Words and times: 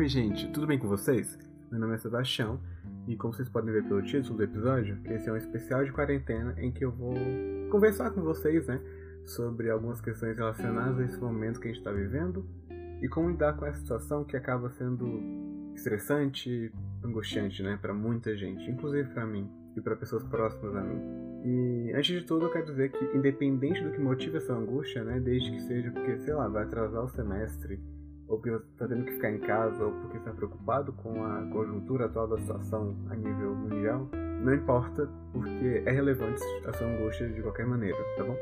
Oi, 0.00 0.08
gente, 0.08 0.50
tudo 0.50 0.66
bem 0.66 0.78
com 0.78 0.88
vocês? 0.88 1.38
Meu 1.70 1.78
nome 1.78 1.94
é 1.94 1.98
Sebastião 1.98 2.58
e, 3.06 3.14
como 3.16 3.34
vocês 3.34 3.50
podem 3.50 3.70
ver 3.70 3.84
pelo 3.84 4.00
título 4.00 4.38
do 4.38 4.42
episódio, 4.42 4.98
esse 5.04 5.28
é 5.28 5.32
um 5.32 5.36
especial 5.36 5.84
de 5.84 5.92
quarentena 5.92 6.54
em 6.56 6.72
que 6.72 6.82
eu 6.82 6.90
vou 6.90 7.12
conversar 7.70 8.10
com 8.10 8.22
vocês, 8.22 8.66
né, 8.66 8.80
sobre 9.26 9.68
algumas 9.68 10.00
questões 10.00 10.38
relacionadas 10.38 10.98
a 11.00 11.04
esse 11.04 11.20
momento 11.20 11.60
que 11.60 11.68
a 11.68 11.70
gente 11.70 11.80
está 11.80 11.92
vivendo 11.92 12.46
e 13.02 13.08
como 13.08 13.28
lidar 13.28 13.58
com 13.58 13.66
essa 13.66 13.78
situação 13.78 14.24
que 14.24 14.38
acaba 14.38 14.70
sendo 14.70 15.20
estressante, 15.74 16.72
angustiante, 17.04 17.62
né, 17.62 17.78
para 17.78 17.92
muita 17.92 18.34
gente, 18.34 18.70
inclusive 18.70 19.10
para 19.10 19.26
mim 19.26 19.50
e 19.76 19.82
para 19.82 19.94
pessoas 19.96 20.24
próximas 20.24 20.76
a 20.76 20.80
mim. 20.80 20.98
E 21.44 21.92
antes 21.94 22.18
de 22.18 22.26
tudo, 22.26 22.46
eu 22.46 22.50
quero 22.50 22.64
dizer 22.64 22.90
que, 22.90 23.04
independente 23.14 23.84
do 23.84 23.90
que 23.90 24.00
motive 24.00 24.38
essa 24.38 24.54
angústia, 24.54 25.04
né, 25.04 25.20
desde 25.20 25.50
que 25.50 25.60
seja 25.60 25.90
porque, 25.90 26.16
sei 26.20 26.32
lá, 26.32 26.48
vai 26.48 26.62
atrasar 26.62 27.04
o 27.04 27.08
semestre 27.10 27.78
ou 28.30 28.38
porque 28.38 28.50
você 28.50 28.64
está 28.72 28.86
tendo 28.86 29.04
que 29.04 29.12
ficar 29.12 29.30
em 29.32 29.40
casa, 29.40 29.84
ou 29.84 29.92
porque 29.92 30.16
está 30.16 30.30
preocupado 30.30 30.92
com 30.92 31.24
a 31.24 31.42
conjuntura 31.52 32.06
atual 32.06 32.28
da 32.28 32.38
situação 32.38 32.96
a 33.10 33.16
nível 33.16 33.54
mundial, 33.56 34.08
não 34.40 34.54
importa, 34.54 35.08
porque 35.32 35.82
é 35.84 35.90
relevante 35.90 36.40
a 36.64 36.72
sua 36.72 36.86
angústia 36.86 37.28
de 37.28 37.42
qualquer 37.42 37.66
maneira, 37.66 37.98
tá 38.16 38.24
bom? 38.24 38.36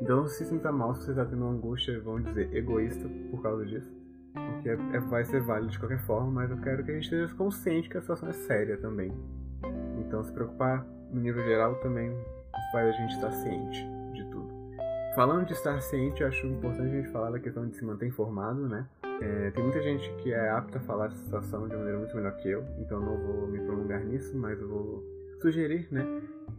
Então 0.00 0.16
não 0.16 0.26
se 0.26 0.44
sinta 0.44 0.72
mal 0.72 0.94
se 0.94 1.04
você 1.04 1.10
está 1.10 1.24
tendo 1.24 1.44
uma 1.44 1.52
angústia, 1.52 2.00
vamos 2.00 2.24
dizer, 2.24 2.52
egoísta 2.56 3.08
por 3.30 3.42
causa 3.42 3.64
disso, 3.66 3.94
porque 4.32 4.70
é, 4.70 4.72
é, 4.72 5.00
vai 5.00 5.24
ser 5.24 5.42
válido 5.42 5.70
de 5.70 5.78
qualquer 5.78 6.00
forma, 6.00 6.30
mas 6.30 6.50
eu 6.50 6.56
quero 6.56 6.82
que 6.82 6.90
a 6.90 6.94
gente 6.94 7.04
esteja 7.04 7.32
consciente 7.34 7.90
que 7.90 7.98
a 7.98 8.00
situação 8.00 8.30
é 8.30 8.32
séria 8.32 8.78
também. 8.78 9.12
Então 9.98 10.24
se 10.24 10.32
preocupar 10.32 10.84
no 11.12 11.20
nível 11.20 11.44
geral 11.44 11.76
também 11.76 12.10
faz 12.72 12.88
a 12.88 12.92
gente 12.92 13.14
estar 13.14 13.30
ciente. 13.30 13.95
Falando 15.16 15.46
de 15.46 15.54
estar 15.54 15.80
ciente, 15.80 16.20
eu 16.20 16.28
acho 16.28 16.46
importante 16.46 16.94
a 16.94 17.00
gente 17.00 17.08
falar 17.08 17.30
da 17.30 17.40
questão 17.40 17.66
de 17.66 17.74
se 17.74 17.82
manter 17.82 18.06
informado, 18.06 18.68
né? 18.68 18.86
É, 19.22 19.50
tem 19.50 19.64
muita 19.64 19.80
gente 19.80 20.12
que 20.16 20.30
é 20.30 20.50
apta 20.50 20.76
a 20.76 20.80
falar 20.82 21.08
dessa 21.08 21.24
situação 21.24 21.66
de 21.66 21.74
maneira 21.74 21.96
muito 21.96 22.14
melhor 22.14 22.36
que 22.36 22.50
eu, 22.50 22.62
então 22.78 23.00
não 23.00 23.16
vou 23.16 23.46
me 23.46 23.58
prolongar 23.60 24.04
nisso, 24.04 24.36
mas 24.36 24.60
eu 24.60 24.68
vou 24.68 25.02
sugerir, 25.40 25.88
né? 25.90 26.04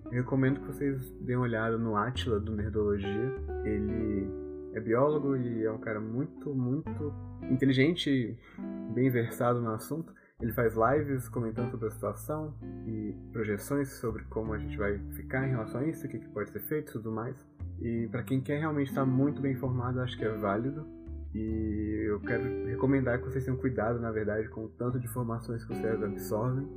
Eu 0.05 0.23
recomendo 0.23 0.59
que 0.59 0.65
vocês 0.65 1.11
deem 1.21 1.37
uma 1.37 1.43
olhada 1.43 1.77
no 1.77 1.95
Atila 1.95 2.39
do 2.39 2.51
Nerdologia. 2.51 3.31
Ele 3.63 4.27
é 4.73 4.79
biólogo 4.79 5.37
e 5.37 5.63
é 5.63 5.71
um 5.71 5.77
cara 5.77 5.99
muito, 5.99 6.49
muito 6.55 7.13
inteligente 7.51 8.09
e 8.09 8.91
bem 8.91 9.11
versado 9.11 9.61
no 9.61 9.69
assunto. 9.69 10.11
Ele 10.41 10.51
faz 10.51 10.73
lives 10.75 11.29
comentando 11.29 11.69
sobre 11.69 11.89
a 11.89 11.91
situação 11.91 12.55
e 12.87 13.15
projeções 13.31 13.89
sobre 13.99 14.23
como 14.23 14.53
a 14.53 14.57
gente 14.57 14.75
vai 14.77 14.97
ficar 15.11 15.45
em 15.45 15.51
relação 15.51 15.81
a 15.81 15.85
isso, 15.85 16.07
o 16.07 16.09
que 16.09 16.17
pode 16.29 16.49
ser 16.49 16.61
feito 16.61 16.89
e 16.89 16.93
tudo 16.93 17.11
mais. 17.11 17.45
E 17.81 18.07
para 18.11 18.23
quem 18.23 18.41
quer 18.41 18.59
realmente 18.59 18.89
estar 18.89 19.05
muito 19.05 19.41
bem 19.41 19.53
informado, 19.53 20.01
acho 20.01 20.17
que 20.17 20.25
é 20.25 20.29
válido. 20.29 20.85
E 21.33 22.05
eu 22.07 22.19
quero 22.21 22.43
recomendar 22.65 23.19
que 23.19 23.25
vocês 23.25 23.45
tenham 23.45 23.57
cuidado, 23.57 23.99
na 23.99 24.11
verdade, 24.11 24.47
com 24.49 24.65
o 24.65 24.69
tanto 24.69 24.99
de 24.99 25.05
informações 25.05 25.63
que 25.63 25.75
vocês 25.75 26.01
absorvem, 26.01 26.67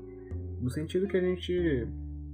no 0.61 0.69
sentido 0.69 1.07
que 1.07 1.17
a 1.17 1.21
gente, 1.21 1.89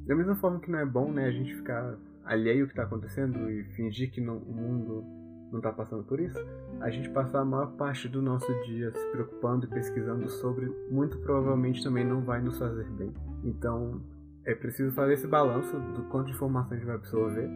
da 0.07 0.15
mesma 0.15 0.35
forma 0.35 0.59
que 0.59 0.71
não 0.71 0.79
é 0.79 0.87
bom, 0.87 1.13
né, 1.13 1.27
a 1.27 1.31
gente 1.31 1.55
ficar 1.55 1.97
alheio 2.25 2.63
ao 2.63 2.67
que 2.67 2.73
está 2.73 2.83
acontecendo 2.83 3.49
e 3.49 3.63
fingir 3.75 4.11
que 4.11 4.21
não, 4.21 4.39
o 4.39 4.53
mundo 4.53 5.05
não 5.53 5.59
está 5.59 5.71
passando 5.71 6.03
por 6.03 6.19
isso, 6.19 6.39
a 6.81 6.91
gente 6.91 7.09
passar 7.11 7.43
a 7.43 7.45
maior 7.45 7.77
parte 7.77 8.09
do 8.09 8.21
nosso 8.21 8.53
dia 8.65 8.93
se 8.93 9.07
preocupando 9.13 9.67
e 9.67 9.69
pesquisando 9.69 10.29
sobre, 10.29 10.67
muito 10.91 11.19
provavelmente 11.19 11.85
também 11.85 12.05
não 12.05 12.23
vai 12.23 12.43
nos 12.43 12.59
fazer 12.59 12.91
bem. 12.91 13.15
Então, 13.45 14.01
é 14.45 14.55
preciso 14.55 14.93
fazer 14.93 15.13
esse 15.13 15.29
balanço 15.29 15.79
do 15.95 16.03
quanto 16.09 16.27
de 16.27 16.33
informação 16.33 16.73
a 16.73 16.77
gente 16.77 16.87
vai 16.87 16.97
absorver 16.97 17.49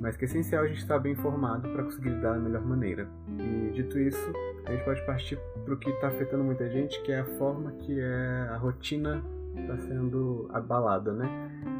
mas 0.00 0.16
que 0.16 0.24
é 0.24 0.26
essencial 0.26 0.64
a 0.64 0.66
gente 0.68 0.78
estar 0.78 0.98
bem 0.98 1.12
informado 1.12 1.68
para 1.70 1.82
conseguir 1.82 2.10
lidar 2.10 2.34
da 2.34 2.38
melhor 2.38 2.64
maneira. 2.64 3.08
E 3.38 3.70
dito 3.72 3.98
isso, 3.98 4.32
a 4.64 4.72
gente 4.72 4.84
pode 4.84 5.04
partir 5.06 5.38
para 5.64 5.74
o 5.74 5.76
que 5.76 5.90
está 5.90 6.08
afetando 6.08 6.44
muita 6.44 6.68
gente, 6.68 7.00
que 7.02 7.12
é 7.12 7.20
a 7.20 7.24
forma 7.24 7.72
que 7.72 7.98
é 8.00 8.48
a 8.50 8.56
rotina 8.56 9.22
está 9.56 9.76
sendo 9.78 10.48
abalada, 10.52 11.12
né? 11.12 11.28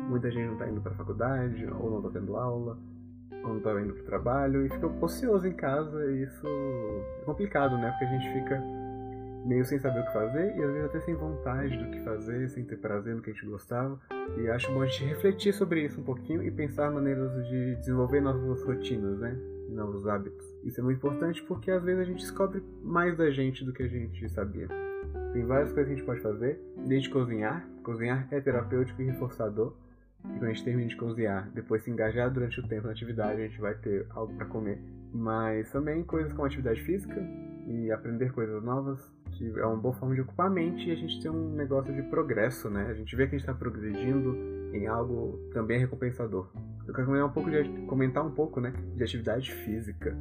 Muita 0.08 0.30
gente 0.30 0.46
não 0.46 0.54
está 0.54 0.68
indo 0.68 0.80
para 0.80 0.92
a 0.92 0.94
faculdade, 0.96 1.66
ou 1.78 1.90
não 1.90 1.98
está 1.98 2.18
tendo 2.18 2.36
aula, 2.36 2.78
ou 3.42 3.48
não 3.50 3.58
está 3.58 3.80
indo 3.80 3.92
para 3.92 4.02
o 4.02 4.06
trabalho, 4.06 4.66
e 4.66 4.68
fica 4.68 4.86
ocioso 4.86 5.46
em 5.46 5.52
casa, 5.52 6.04
e 6.10 6.22
isso 6.22 6.46
é 6.46 7.24
complicado, 7.24 7.76
né? 7.76 7.90
Porque 7.90 8.04
a 8.04 8.08
gente 8.08 8.32
fica 8.32 8.62
meio 9.48 9.64
sem 9.64 9.78
saber 9.78 10.00
o 10.00 10.04
que 10.04 10.12
fazer 10.12 10.54
e 10.56 10.62
às 10.62 10.70
vezes 10.70 10.84
até 10.84 11.00
sem 11.00 11.14
vontade 11.14 11.76
do 11.78 11.90
que 11.90 12.04
fazer, 12.04 12.50
sem 12.50 12.64
ter 12.64 12.76
prazer 12.76 13.16
no 13.16 13.22
que 13.22 13.30
a 13.30 13.32
gente 13.32 13.46
gostava. 13.46 13.98
E 14.36 14.46
acho 14.48 14.70
bom 14.70 14.82
a 14.82 14.86
gente 14.86 15.06
refletir 15.06 15.54
sobre 15.54 15.84
isso 15.84 16.00
um 16.00 16.04
pouquinho 16.04 16.42
e 16.42 16.50
pensar 16.50 16.90
maneiras 16.90 17.32
de 17.48 17.76
desenvolver 17.76 18.20
novas 18.20 18.62
rotinas, 18.62 19.18
né? 19.18 19.34
Novos 19.70 20.06
hábitos. 20.06 20.46
Isso 20.64 20.80
é 20.80 20.84
muito 20.84 20.98
importante 20.98 21.42
porque 21.42 21.70
às 21.70 21.82
vezes 21.82 22.00
a 22.00 22.04
gente 22.04 22.20
descobre 22.20 22.62
mais 22.82 23.16
da 23.16 23.30
gente 23.30 23.64
do 23.64 23.72
que 23.72 23.82
a 23.82 23.88
gente 23.88 24.28
sabia. 24.28 24.68
Tem 25.32 25.44
várias 25.44 25.72
coisas 25.72 25.86
que 25.86 25.92
a 25.92 25.96
gente 25.96 26.06
pode 26.06 26.20
fazer, 26.20 26.60
desde 26.86 27.08
cozinhar. 27.08 27.66
Cozinhar 27.82 28.28
é 28.30 28.40
terapêutico 28.40 29.00
e 29.00 29.06
reforçador. 29.06 29.74
E 30.24 30.28
quando 30.28 30.44
a 30.44 30.48
gente 30.48 30.64
termina 30.64 30.88
de 30.88 30.96
cozinhar, 30.96 31.50
depois 31.54 31.82
se 31.82 31.90
engajar 31.90 32.30
durante 32.30 32.60
o 32.60 32.66
tempo 32.66 32.86
na 32.86 32.92
atividade, 32.92 33.40
a 33.40 33.46
gente 33.46 33.60
vai 33.60 33.74
ter 33.74 34.06
algo 34.10 34.34
para 34.34 34.46
comer. 34.46 34.78
Mas 35.12 35.70
também 35.70 36.02
coisas 36.02 36.32
como 36.32 36.44
atividade 36.44 36.82
física 36.82 37.22
e 37.66 37.90
aprender 37.92 38.32
coisas 38.32 38.62
novas, 38.62 39.00
que 39.32 39.58
é 39.58 39.66
uma 39.66 39.76
boa 39.76 39.94
forma 39.94 40.14
de 40.14 40.20
ocupar 40.20 40.46
a 40.46 40.50
mente 40.50 40.88
e 40.88 40.92
a 40.92 40.96
gente 40.96 41.20
tem 41.20 41.30
um 41.30 41.54
negócio 41.54 41.94
de 41.94 42.02
progresso, 42.02 42.68
né? 42.70 42.86
A 42.88 42.94
gente 42.94 43.14
vê 43.14 43.26
que 43.26 43.34
a 43.34 43.38
gente 43.38 43.48
está 43.48 43.54
progredindo 43.54 44.36
em 44.72 44.86
algo 44.86 45.38
também 45.52 45.78
recompensador. 45.78 46.50
Eu 46.86 46.94
quero 46.94 47.06
comentar 47.06 47.28
um 47.28 47.32
pouco 47.32 47.50
de, 47.50 47.86
comentar 47.86 48.26
um 48.26 48.30
pouco, 48.30 48.60
né, 48.60 48.72
de 48.94 49.02
atividade 49.02 49.52
física. 49.52 50.16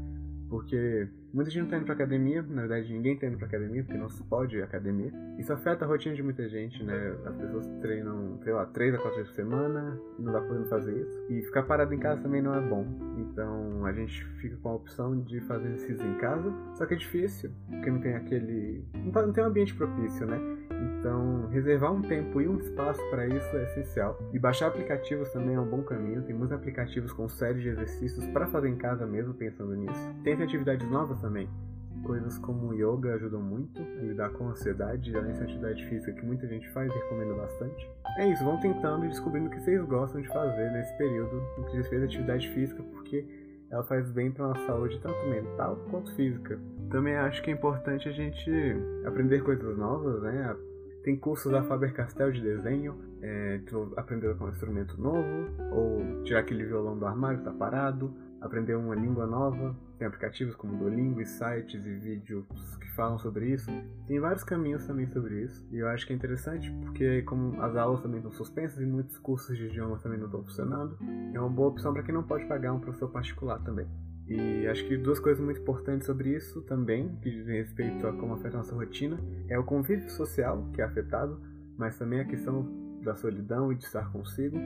Porque 0.50 1.08
muita 1.34 1.52
gente 1.52 1.63
não 1.63 1.69
tá 1.69 1.78
indo 1.78 1.85
pra 1.85 1.94
academia, 1.94 2.41
na 2.41 2.62
verdade 2.62 2.91
ninguém 2.91 3.18
tá 3.18 3.28
indo 3.28 3.38
pra 3.38 3.47
academia, 3.47 3.84
porque 3.84 3.97
não 3.97 4.09
se 4.09 4.24
pode 4.24 4.58
ir 4.58 4.62
à 4.62 4.66
academia. 4.66 5.12
Isso 5.38 5.52
afeta 5.52 5.85
a 5.85 5.88
rotina 5.88 6.16
de 6.16 6.24
muita 6.24 6.47
gente, 6.47 6.81
né? 6.84 7.16
As 7.25 7.35
pessoas 7.35 7.68
treinam, 7.81 8.40
sei 8.44 8.53
lá, 8.53 8.66
3 8.66 8.96
a 8.96 8.97
4 8.97 9.18
vezes 9.18 9.30
por 9.30 9.35
semana, 9.35 10.00
não 10.18 10.31
dá 10.31 10.41
podendo 10.41 10.68
fazer 10.68 10.96
isso. 10.96 11.25
E 11.30 11.41
ficar 11.44 11.63
parado 11.63 11.94
em 11.94 12.00
casa 12.00 12.22
também 12.22 12.41
não 12.41 12.53
é 12.56 12.62
bom. 12.62 12.85
Então 13.18 13.85
a 13.85 13.91
gente 13.91 14.25
fica 14.41 14.56
com 14.58 14.69
a 14.69 14.75
opção 14.75 15.19
de 15.22 15.41
fazer 15.41 15.68
exercício 15.68 16.08
em 16.08 16.18
casa, 16.18 16.53
só 16.75 16.85
que 16.85 16.94
é 16.94 16.97
difícil, 16.97 17.52
porque 17.69 17.91
não 17.91 18.00
tem 18.00 18.16
aquele. 18.16 18.84
não 18.94 19.34
tem 19.34 19.44
um 19.44 19.47
ambiente 19.47 19.75
propício, 19.75 20.25
né? 20.25 20.56
Então, 20.82 21.48
reservar 21.48 21.92
um 21.92 22.02
tempo 22.02 22.42
e 22.42 22.48
um 22.48 22.58
espaço 22.58 23.02
para 23.10 23.28
isso 23.28 23.56
é 23.56 23.64
essencial. 23.64 24.20
E 24.34 24.40
baixar 24.40 24.68
aplicativos 24.68 25.30
também 25.32 25.56
é 25.56 25.60
um 25.60 25.66
bom 25.66 25.82
caminho. 25.84 26.22
Tem 26.22 26.36
muitos 26.36 26.56
aplicativos 26.56 27.12
com 27.12 27.28
série 27.28 27.62
de 27.62 27.70
exercícios 27.70 28.26
para 28.28 28.48
fazer 28.48 28.70
em 28.70 28.76
casa 28.76 29.06
mesmo, 29.06 29.34
pensando 29.34 29.76
nisso. 29.76 30.14
Tem 30.24 30.34
atividades 30.42 30.90
novas 30.90 31.20
também. 31.20 31.50
Coisas 32.04 32.38
como 32.38 32.74
yoga 32.74 33.16
ajudam 33.16 33.42
muito 33.42 33.82
a 33.82 34.02
lidar 34.02 34.30
com 34.30 34.48
a 34.48 34.52
ansiedade, 34.52 35.16
além 35.16 35.32
dessa 35.32 35.44
atividade 35.44 35.84
física 35.88 36.14
que 36.14 36.26
muita 36.26 36.48
gente 36.48 36.70
faz 36.70 36.92
e 36.92 36.96
recomendo 36.96 37.36
bastante. 37.36 37.90
É 38.18 38.28
isso, 38.28 38.44
vão 38.44 38.59
tentando 38.59 39.06
e 39.06 39.09
descobrindo 39.09 39.48
o 39.48 39.50
que 39.50 39.59
vocês 39.59 39.84
gostam 39.84 40.22
de 40.22 40.28
fazer 40.28 40.72
nesse 40.72 40.96
período 40.98 41.42
em 41.58 41.64
que 41.64 41.72
vocês 41.72 41.88
fez 41.88 42.04
atividade 42.04 42.48
física, 42.50 42.84
porque 42.84 43.26
ela 43.70 43.84
faz 43.84 44.09
bem 44.12 44.32
para 44.32 44.48
nossa 44.48 44.66
saúde, 44.66 45.00
tanto 45.02 45.28
mental 45.28 45.76
quanto 45.90 46.14
física. 46.16 46.59
Também 46.90 47.16
acho 47.16 47.42
que 47.42 47.52
é 47.52 47.54
importante 47.54 48.08
a 48.08 48.12
gente 48.12 48.52
aprender 49.06 49.44
coisas 49.44 49.78
novas, 49.78 50.22
né? 50.22 50.56
Tem 51.07 51.16
cursos 51.16 51.50
da 51.50 51.63
Faber-Castell 51.63 52.34
de 52.34 52.41
desenho, 52.41 53.00
é, 53.22 53.62
aprender 53.95 54.28
um 54.28 54.50
instrumento 54.50 55.01
novo, 55.01 55.47
ou 55.72 56.22
tirar 56.25 56.41
aquele 56.41 56.66
violão 56.66 57.00
do 57.00 57.06
armário 57.06 57.40
está 57.40 57.50
parado, 57.50 58.13
aprender 58.41 58.75
uma 58.75 58.94
língua 58.94 59.25
nova. 59.25 59.73
Tem 59.97 60.06
aplicativos 60.06 60.53
como 60.57 60.75
Duolingo 60.75 61.22
e 61.22 61.25
sites 61.25 61.85
e 61.85 61.94
vídeos 61.94 62.46
que 62.81 62.91
falam 62.91 63.17
sobre 63.17 63.53
isso. 63.53 63.72
Tem 64.06 64.19
vários 64.19 64.44
caminhos 64.44 64.85
também 64.85 65.07
sobre 65.07 65.44
isso. 65.44 65.66
E 65.72 65.78
eu 65.78 65.88
acho 65.88 66.06
que 66.06 66.12
é 66.12 66.16
interessante 66.17 66.69
porque 66.81 67.22
como 67.22 67.62
as 67.62 67.73
aulas 67.78 68.01
também 68.01 68.17
estão 68.17 68.34
suspensas 68.34 68.81
e 68.81 68.85
muitos 68.85 69.17
cursos 69.17 69.56
de 69.56 69.67
idiomas 69.67 70.01
também 70.01 70.19
não 70.19 70.25
estão 70.25 70.44
funcionando, 70.44 70.97
é 71.34 71.40
uma 71.40 71.50
boa 71.50 71.69
opção 71.69 71.94
para 71.94 72.03
quem 72.03 72.13
não 72.13 72.23
pode 72.23 72.44
pagar 72.47 72.73
um 72.73 72.81
professor 72.81 73.09
particular 73.09 73.63
também. 73.63 73.88
E 74.28 74.68
acho 74.68 74.86
que 74.86 74.98
duas 74.98 75.20
coisas 75.20 75.42
muito 75.42 75.62
importantes 75.62 76.06
sobre 76.06 76.36
isso 76.36 76.62
também, 76.62 77.16
que 77.22 77.32
dizem 77.32 77.56
respeito 77.56 78.06
a 78.06 78.12
como 78.12 78.34
afeta 78.34 78.56
a 78.56 78.58
nossa 78.58 78.76
rotina, 78.76 79.18
é 79.47 79.58
o 79.58 79.64
convívio 79.64 80.09
social, 80.09 80.68
que 80.74 80.82
é 80.82 80.84
afetado, 80.84 81.40
mas 81.78 81.97
também 81.97 82.20
a 82.20 82.26
questão 82.26 82.68
da 83.02 83.16
solidão 83.16 83.72
e 83.72 83.76
de 83.76 83.85
estar 83.85 84.12
consigo. 84.12 84.59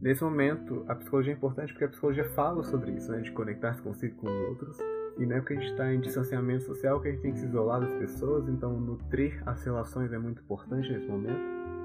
Nesse 0.00 0.24
momento, 0.24 0.84
a 0.88 0.94
psicologia 0.96 1.32
é 1.32 1.36
importante 1.36 1.72
porque 1.72 1.84
a 1.84 1.88
psicologia 1.88 2.24
fala 2.30 2.64
sobre 2.64 2.90
isso, 2.90 3.12
né, 3.12 3.20
de 3.20 3.30
conectar-se 3.30 3.80
consigo 3.80 4.16
com 4.16 4.26
os 4.26 4.48
outros. 4.48 4.78
E 5.18 5.26
não 5.26 5.36
é 5.36 5.40
porque 5.40 5.52
a 5.52 5.56
gente 5.56 5.70
está 5.70 5.92
em 5.92 6.00
distanciamento 6.00 6.64
social 6.64 7.00
que 7.00 7.08
a 7.08 7.10
gente 7.12 7.20
tem 7.20 7.32
que 7.32 7.38
se 7.38 7.46
isolar 7.46 7.80
das 7.80 7.92
pessoas, 7.92 8.48
então 8.48 8.80
nutrir 8.80 9.40
as 9.46 9.62
relações 9.62 10.12
é 10.12 10.18
muito 10.18 10.42
importante 10.42 10.90
nesse 10.90 11.06
momento. 11.06 11.40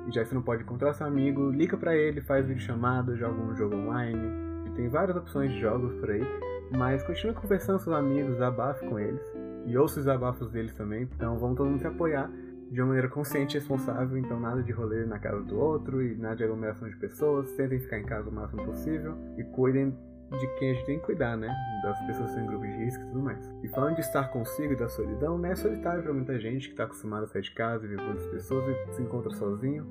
E 0.08 0.12
já 0.12 0.24
que 0.24 0.30
você 0.30 0.36
não 0.36 0.42
pode 0.42 0.64
encontrar 0.64 0.94
seu 0.94 1.06
amigo, 1.06 1.52
liga 1.52 1.78
para 1.78 1.96
ele, 1.96 2.22
faz 2.22 2.48
videochamada, 2.48 3.16
joga 3.16 3.40
um 3.40 3.56
jogo 3.56 3.76
online. 3.76 4.46
Tem 4.76 4.88
várias 4.88 5.16
opções 5.16 5.52
de 5.52 5.60
jogos 5.60 5.94
por 5.96 6.10
aí 6.10 6.55
mas 6.78 7.04
continue 7.04 7.34
conversando 7.34 7.78
com 7.78 7.84
seus 7.86 7.96
amigos, 7.96 8.42
abafe 8.42 8.86
com 8.88 9.00
eles. 9.00 9.22
E 9.66 9.78
ouça 9.78 10.00
os 10.00 10.08
abafos 10.08 10.52
deles 10.52 10.74
também. 10.74 11.04
Então 11.16 11.38
vamos 11.38 11.58
todo 11.58 11.70
mundo 11.70 11.80
se 11.80 11.88
apoiar 11.88 12.30
de 12.72 12.82
uma 12.82 12.88
maneira 12.88 13.10
consciente 13.10 13.56
e 13.56 13.60
responsável. 13.60 14.18
Então 14.18 14.40
nada 14.40 14.62
de 14.62 14.72
rolê 14.72 15.06
na 15.06 15.20
casa 15.20 15.42
do 15.42 15.58
outro 15.58 16.02
e 16.02 16.16
nada 16.16 16.36
de 16.36 16.44
aglomeração 16.44 16.90
de 16.90 16.96
pessoas. 16.98 17.52
Tentem 17.54 17.80
ficar 17.80 18.00
em 18.00 18.06
casa 18.06 18.30
o 18.30 18.34
máximo 18.34 18.64
possível. 18.66 19.16
E 19.38 19.44
cuidem 19.44 19.98
de 20.32 20.48
quem 20.60 20.72
a 20.72 20.74
gente 20.74 20.86
tem 20.86 21.00
que 21.00 21.06
cuidar, 21.06 21.38
né? 21.38 21.54
Das 21.84 22.00
pessoas 22.06 22.36
em 22.38 22.46
grupos 22.46 22.68
de 22.68 22.78
risco 22.78 23.04
e 23.04 23.08
tudo 23.08 23.22
mais. 23.22 23.54
E 23.64 23.68
falando 23.70 23.96
de 23.96 24.02
estar 24.02 24.28
consigo 24.30 24.74
e 24.74 24.76
da 24.76 24.88
solidão, 24.88 25.38
né? 25.38 25.52
É 25.52 25.56
solitário 25.56 26.04
para 26.04 26.14
muita 26.14 26.40
gente 26.40 26.68
que 26.68 26.74
está 26.74 26.84
acostumada 26.84 27.26
a 27.26 27.28
sair 27.28 27.44
de 27.44 27.52
casa, 27.52 27.88
viver 27.88 27.98
com 27.98 28.10
outras 28.10 28.28
pessoas 28.28 28.66
e 28.68 28.94
se 28.94 29.02
encontra 29.02 29.32
sozinho. 29.32 29.86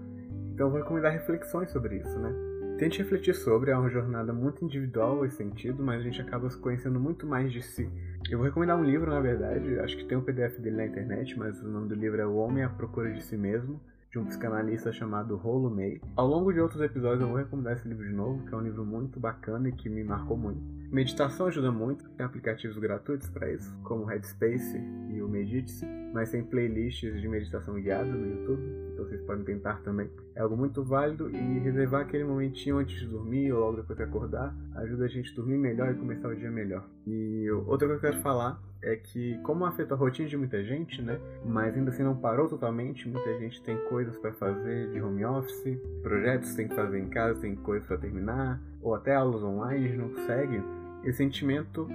Então 0.52 0.70
vou 0.70 0.78
recomendar 0.78 1.12
reflexões 1.12 1.70
sobre 1.70 1.96
isso, 1.96 2.19
né? 2.19 2.32
Tente 2.78 2.98
refletir 2.98 3.36
sobre, 3.36 3.70
é 3.70 3.76
uma 3.76 3.88
jornada 3.88 4.32
muito 4.32 4.64
individual 4.64 5.24
esse 5.24 5.36
sentido, 5.36 5.80
mas 5.80 6.00
a 6.00 6.04
gente 6.04 6.20
acaba 6.20 6.50
se 6.50 6.58
conhecendo 6.58 6.98
muito 6.98 7.24
mais 7.24 7.52
de 7.52 7.62
si. 7.62 7.88
Eu 8.28 8.38
vou 8.38 8.46
recomendar 8.46 8.76
um 8.76 8.82
livro, 8.82 9.12
na 9.12 9.20
verdade, 9.20 9.78
acho 9.78 9.96
que 9.96 10.04
tem 10.04 10.18
um 10.18 10.22
PDF 10.22 10.58
dele 10.58 10.76
na 10.78 10.86
internet, 10.86 11.38
mas 11.38 11.62
o 11.62 11.68
nome 11.68 11.88
do 11.88 11.94
livro 11.94 12.20
é 12.20 12.26
O 12.26 12.34
Homem 12.34 12.64
à 12.64 12.68
Procura 12.68 13.12
de 13.12 13.22
Si 13.22 13.36
Mesmo, 13.36 13.80
de 14.10 14.18
um 14.18 14.24
psicanalista 14.24 14.92
chamado 14.92 15.36
Rolo 15.36 15.70
May. 15.70 16.00
Ao 16.16 16.26
longo 16.26 16.52
de 16.52 16.60
outros 16.60 16.82
episódios 16.82 17.20
eu 17.20 17.28
vou 17.28 17.36
recomendar 17.36 17.74
esse 17.74 17.86
livro 17.86 18.04
de 18.04 18.12
novo, 18.12 18.44
que 18.44 18.52
é 18.52 18.56
um 18.56 18.62
livro 18.62 18.84
muito 18.84 19.20
bacana 19.20 19.68
e 19.68 19.72
que 19.72 19.88
me 19.88 20.02
marcou 20.02 20.36
muito. 20.36 20.60
Meditação 20.94 21.49
ajuda 21.49 21.73
muito, 21.73 22.08
tem 22.11 22.25
aplicativos 22.25 22.79
gratuitos 22.79 23.29
para 23.29 23.50
isso, 23.50 23.76
como 23.82 24.05
o 24.05 24.06
Headspace 24.06 24.81
e 25.11 25.20
o 25.20 25.29
Medite-se, 25.29 25.85
mas 26.12 26.31
tem 26.31 26.44
playlists 26.44 27.20
de 27.20 27.26
meditação 27.26 27.75
guiada 27.75 28.12
no 28.12 28.31
YouTube 28.31 28.85
então 28.94 29.05
vocês 29.05 29.20
podem 29.23 29.44
tentar 29.44 29.81
também. 29.82 30.08
É 30.35 30.41
algo 30.41 30.56
muito 30.56 30.82
válido 30.82 31.29
e 31.29 31.58
reservar 31.58 32.02
aquele 32.02 32.25
momentinho 32.25 32.79
antes 32.79 32.99
de 32.99 33.06
dormir 33.06 33.52
ou 33.52 33.61
logo 33.61 33.76
depois 33.76 33.96
de 33.96 34.05
acordar 34.05 34.55
ajuda 34.76 35.05
a 35.05 35.08
gente 35.08 35.32
a 35.32 35.37
dormir 35.37 35.58
melhor 35.58 35.93
e 35.93 35.94
começar 35.94 36.29
o 36.29 36.35
dia 36.35 36.50
melhor. 36.50 36.85
E 37.06 37.50
outra 37.67 37.88
coisa 37.88 38.00
que 38.00 38.06
eu 38.06 38.11
quero 38.12 38.23
falar 38.23 38.61
é 38.82 38.96
que 38.96 39.38
como 39.43 39.64
afeta 39.64 39.94
a 39.94 39.96
rotina 39.96 40.29
de 40.29 40.37
muita 40.37 40.62
gente, 40.62 41.02
né? 41.02 41.19
Mas 41.44 41.75
ainda 41.75 41.91
assim 41.91 42.02
não 42.02 42.17
parou 42.17 42.49
totalmente, 42.49 43.08
muita 43.08 43.38
gente 43.38 43.62
tem 43.62 43.76
coisas 43.88 44.17
para 44.19 44.32
fazer 44.32 44.91
de 44.91 45.00
home 45.00 45.25
office, 45.25 45.79
projetos 46.02 46.55
tem 46.55 46.69
que 46.69 46.75
fazer 46.75 46.99
em 46.99 47.08
casa, 47.08 47.41
tem 47.41 47.56
coisas 47.56 47.87
para 47.87 47.99
terminar, 47.99 48.61
ou 48.82 48.94
até 48.94 49.14
aulas 49.14 49.43
online 49.43 49.96
não 49.96 50.11
consegue. 50.11 50.62
Esse 51.04 51.18
sentimento 51.18 51.86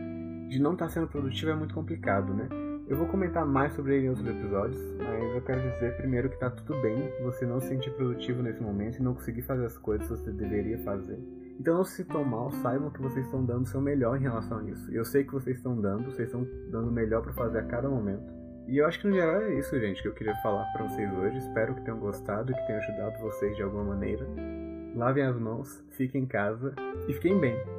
de 0.49 0.59
não 0.59 0.73
estar 0.73 0.85
tá 0.85 0.91
sendo 0.91 1.07
produtivo 1.07 1.51
é 1.51 1.55
muito 1.55 1.73
complicado, 1.73 2.33
né? 2.33 2.47
Eu 2.87 2.97
vou 2.97 3.07
comentar 3.07 3.45
mais 3.45 3.73
sobre 3.73 3.95
ele 3.95 4.07
em 4.07 4.09
outros 4.09 4.27
episódios, 4.27 4.81
mas 4.97 5.35
eu 5.35 5.41
quero 5.41 5.61
dizer 5.61 5.95
primeiro 5.97 6.27
que 6.27 6.39
tá 6.39 6.49
tudo 6.49 6.79
bem 6.81 7.11
você 7.21 7.45
não 7.45 7.59
se 7.59 7.67
sentir 7.67 7.91
produtivo 7.91 8.41
nesse 8.41 8.61
momento 8.61 8.97
e 8.97 9.03
não 9.03 9.13
conseguir 9.13 9.43
fazer 9.43 9.65
as 9.65 9.77
coisas 9.77 10.07
que 10.07 10.17
você 10.17 10.31
deveria 10.31 10.79
fazer. 10.79 11.19
Então 11.59 11.75
não 11.75 11.83
se 11.83 11.97
sintam 11.97 12.23
mal, 12.23 12.51
saibam 12.51 12.89
que 12.89 13.01
vocês 13.01 13.25
estão 13.25 13.45
dando 13.45 13.63
o 13.63 13.67
seu 13.67 13.79
melhor 13.79 14.17
em 14.17 14.21
relação 14.21 14.59
a 14.59 14.63
isso. 14.63 14.91
Eu 14.91 15.05
sei 15.05 15.23
que 15.23 15.33
vocês 15.33 15.57
estão 15.57 15.79
dando, 15.79 16.05
vocês 16.05 16.29
estão 16.29 16.47
dando 16.71 16.89
o 16.89 16.91
melhor 16.91 17.21
para 17.21 17.33
fazer 17.33 17.59
a 17.59 17.63
cada 17.63 17.87
momento. 17.89 18.33
E 18.67 18.77
eu 18.77 18.87
acho 18.87 18.99
que 18.99 19.07
no 19.07 19.13
geral 19.13 19.41
é 19.41 19.53
isso, 19.55 19.79
gente, 19.79 20.01
que 20.01 20.07
eu 20.07 20.13
queria 20.13 20.35
falar 20.37 20.65
para 20.73 20.87
vocês 20.87 21.11
hoje. 21.13 21.37
Espero 21.37 21.75
que 21.75 21.81
tenham 21.81 21.99
gostado 21.99 22.51
e 22.51 22.55
que 22.55 22.65
tenha 22.65 22.79
ajudado 22.79 23.19
vocês 23.19 23.55
de 23.55 23.61
alguma 23.61 23.83
maneira. 23.83 24.25
Lavem 24.95 25.23
as 25.23 25.37
mãos, 25.37 25.83
fiquem 25.91 26.23
em 26.23 26.27
casa 26.27 26.73
e 27.07 27.13
fiquem 27.13 27.39
bem. 27.39 27.78